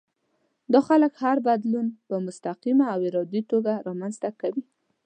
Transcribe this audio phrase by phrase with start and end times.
[0.73, 4.63] دا خلک هر بدلون په مستقيمه او ارادي توګه رامنځته کوي.